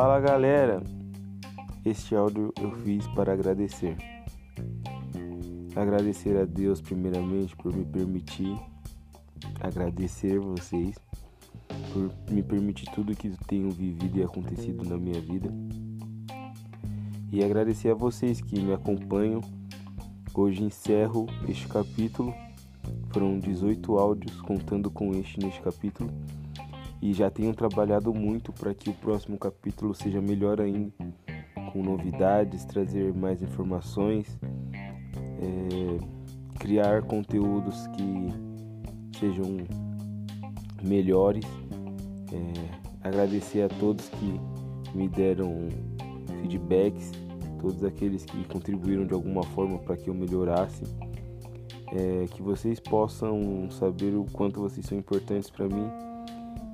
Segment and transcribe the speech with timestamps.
[0.00, 0.82] Fala galera,
[1.84, 3.98] este áudio eu fiz para agradecer.
[5.76, 8.58] Agradecer a Deus primeiramente por me permitir,
[9.60, 10.96] agradecer vocês
[11.92, 15.52] por me permitir tudo que tenho vivido e acontecido na minha vida.
[17.30, 19.42] E agradecer a vocês que me acompanham.
[20.32, 22.32] Hoje encerro este capítulo.
[23.12, 26.08] Foram 18 áudios contando com este neste capítulo
[27.02, 30.92] e já tenho trabalhado muito para que o próximo capítulo seja melhor ainda,
[31.72, 34.38] com novidades, trazer mais informações,
[35.14, 39.58] é, criar conteúdos que sejam
[40.82, 41.44] melhores.
[42.32, 44.40] É, agradecer a todos que
[44.94, 45.68] me deram
[46.42, 47.12] feedbacks,
[47.60, 50.84] todos aqueles que contribuíram de alguma forma para que eu melhorasse.
[51.92, 55.90] É, que vocês possam saber o quanto vocês são importantes para mim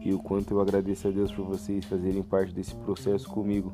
[0.06, 3.73] e o quanto eu agradeço a Deus por vocês fazerem parte desse processo comigo.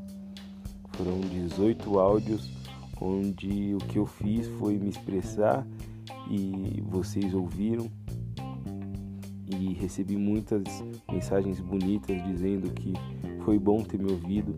[0.93, 2.51] Foram 18 áudios
[2.99, 5.67] onde o que eu fiz foi me expressar
[6.31, 7.87] e vocês ouviram
[9.47, 10.65] e recebi muitas
[11.11, 12.95] mensagens bonitas dizendo que
[13.45, 14.57] foi bom ter me ouvido.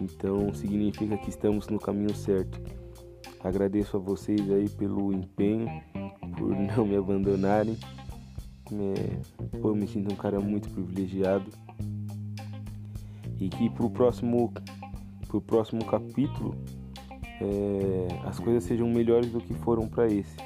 [0.00, 2.60] Então significa que estamos no caminho certo.
[3.44, 5.68] Agradeço a vocês aí pelo empenho,
[6.36, 7.78] por não me abandonarem.
[8.72, 9.20] É,
[9.62, 11.50] eu me sinto um cara muito privilegiado.
[13.38, 14.52] E que pro próximo,
[15.28, 16.54] pro próximo capítulo
[17.40, 20.36] é, as coisas sejam melhores do que foram para esse.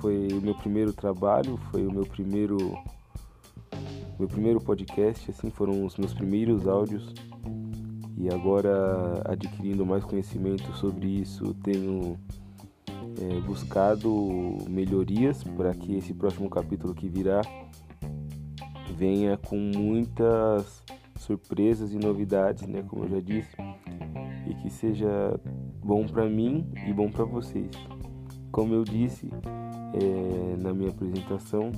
[0.00, 2.58] Foi o meu primeiro trabalho, foi o meu primeiro
[4.18, 7.14] meu primeiro podcast, assim foram os meus primeiros áudios.
[8.16, 12.18] E agora adquirindo mais conhecimento sobre isso, tenho
[13.20, 17.42] é, buscado melhorias para que esse próximo capítulo que virá
[18.96, 20.82] venha com muitas
[21.18, 23.56] surpresas e novidades, né, como eu já disse,
[24.46, 25.38] e que seja
[25.84, 27.70] bom para mim e bom para vocês.
[28.50, 29.28] Como eu disse
[29.94, 31.70] é, na minha apresentação,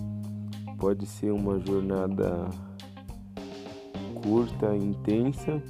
[0.78, 2.48] pode ser uma jornada
[4.22, 5.62] curta, intensa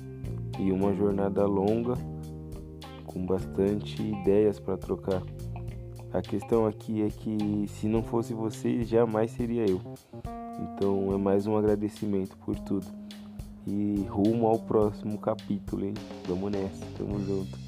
[0.59, 1.95] e uma jornada longa
[3.07, 5.23] com bastante ideias para trocar.
[6.13, 9.81] A questão aqui é que se não fosse vocês, jamais seria eu.
[10.59, 12.87] Então é mais um agradecimento por tudo.
[13.67, 15.95] E rumo ao próximo capítulo, hein?
[16.27, 17.59] Vamos nessa, tamo junto.